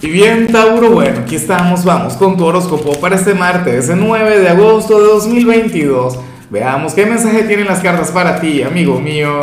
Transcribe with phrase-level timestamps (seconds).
[0.00, 4.38] Y bien, Tauro, bueno, aquí estamos, vamos con tu horóscopo para este martes, el 9
[4.38, 6.20] de agosto de 2022.
[6.50, 9.40] Veamos qué mensaje tienen las cartas para ti, amigo mío.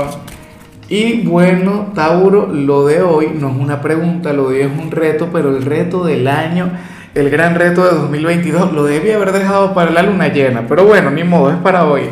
[0.87, 4.91] Y bueno, Tauro, lo de hoy no es una pregunta, lo de hoy es un
[4.91, 6.71] reto, pero el reto del año,
[7.15, 11.11] el gran reto de 2022, lo debía haber dejado para la luna llena, pero bueno,
[11.11, 12.03] ni modo, es para hoy.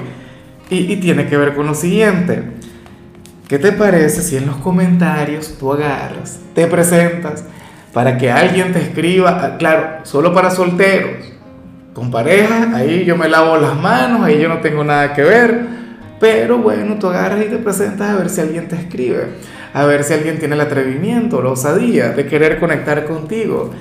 [0.70, 2.44] Y, y tiene que ver con lo siguiente.
[3.48, 7.46] ¿Qué te parece si en los comentarios tú agarras, te presentas,
[7.94, 11.32] para que alguien te escriba, ah, claro, solo para solteros,
[11.94, 15.62] con pareja, ahí yo me lavo las manos, ahí yo no tengo nada que ver,
[16.20, 19.28] pero bueno, tú agarras y te presentas a ver si alguien te escribe,
[19.74, 23.72] a ver si alguien tiene el atrevimiento, la osadía de querer conectar contigo.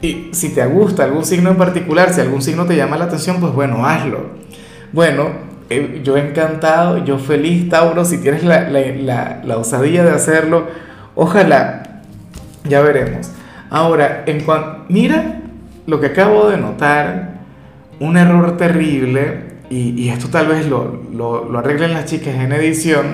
[0.00, 3.38] Y si te gusta algún signo en particular, si algún signo te llama la atención,
[3.38, 4.30] pues bueno, hazlo.
[4.92, 5.28] Bueno,
[5.70, 10.66] eh, yo encantado, yo feliz, Tauro, si tienes la, la, la osadía de hacerlo,
[11.14, 12.02] ojalá,
[12.64, 13.30] ya veremos.
[13.72, 15.40] Ahora, en cuanto, mira
[15.86, 17.40] lo que acabo de notar,
[18.00, 23.06] un error terrible, y, esto tal vez lo, lo, arreglen las chicas en edición,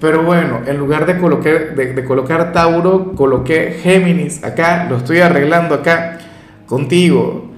[0.00, 5.76] pero bueno, en lugar de colocar, de, colocar Tauro, coloqué Géminis acá, lo estoy arreglando
[5.76, 6.18] acá
[6.66, 7.52] contigo.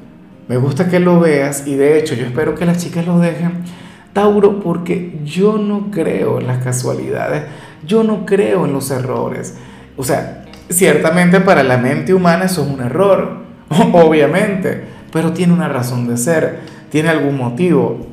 [0.47, 3.65] Me gusta que lo veas y de hecho yo espero que las chicas lo dejen.
[4.13, 7.45] Tauro, porque yo no creo en las casualidades,
[7.87, 9.57] yo no creo en los errores.
[9.97, 13.39] O sea, Ciertamente para la mente humana eso es un error,
[13.93, 18.07] obviamente, pero tiene una razón de ser, tiene algún motivo.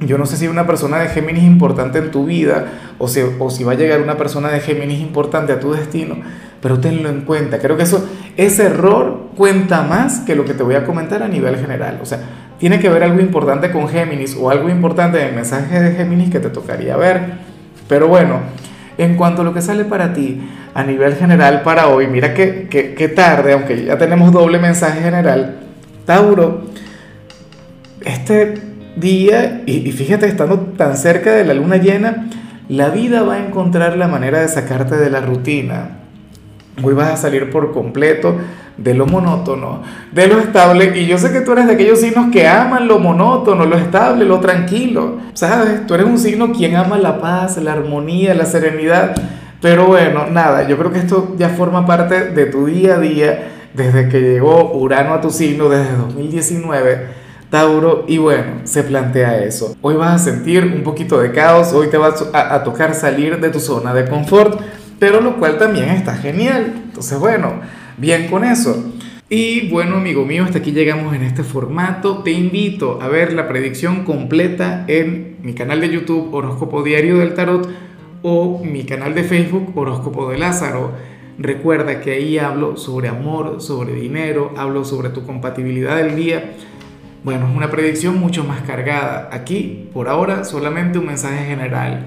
[0.00, 2.66] Yo no sé si una persona de Géminis importante en tu vida
[2.98, 6.16] o si, o si va a llegar una persona de Géminis importante a tu destino,
[6.62, 7.58] pero tenlo en cuenta.
[7.58, 11.28] Creo que eso, ese error cuenta más que lo que te voy a comentar a
[11.28, 11.98] nivel general.
[12.00, 12.20] O sea,
[12.58, 16.30] tiene que ver algo importante con Géminis o algo importante en el mensaje de Géminis
[16.30, 17.32] que te tocaría ver.
[17.88, 18.40] Pero bueno,
[18.98, 20.40] en cuanto a lo que sale para ti
[20.74, 25.56] a nivel general para hoy, mira qué tarde, aunque ya tenemos doble mensaje general,
[26.04, 26.62] Tauro,
[28.04, 28.54] este
[28.96, 32.28] día, y, y fíjate, estando tan cerca de la luna llena,
[32.68, 35.98] la vida va a encontrar la manera de sacarte de la rutina.
[36.82, 38.36] Hoy vas a salir por completo
[38.76, 40.98] de lo monótono, de lo estable.
[40.98, 44.24] Y yo sé que tú eres de aquellos signos que aman lo monótono, lo estable,
[44.24, 45.18] lo tranquilo.
[45.34, 45.86] ¿Sabes?
[45.86, 49.14] Tú eres un signo quien ama la paz, la armonía, la serenidad.
[49.60, 53.48] Pero bueno, nada, yo creo que esto ya forma parte de tu día a día
[53.74, 57.18] desde que llegó Urano a tu signo desde 2019.
[57.50, 59.74] Tauro, y bueno, se plantea eso.
[59.80, 63.40] Hoy vas a sentir un poquito de caos, hoy te vas a, a tocar salir
[63.40, 64.60] de tu zona de confort,
[64.98, 66.82] pero lo cual también está genial.
[66.86, 67.60] Entonces, bueno,
[67.96, 68.92] bien con eso.
[69.30, 72.22] Y bueno, amigo mío, hasta aquí llegamos en este formato.
[72.22, 77.34] Te invito a ver la predicción completa en mi canal de YouTube Horóscopo Diario del
[77.34, 77.68] Tarot
[78.22, 80.92] o mi canal de Facebook Horóscopo de Lázaro.
[81.38, 86.54] Recuerda que ahí hablo sobre amor, sobre dinero, hablo sobre tu compatibilidad del día.
[87.22, 89.28] Bueno, es una predicción mucho más cargada.
[89.30, 92.06] Aquí, por ahora, solamente un mensaje general.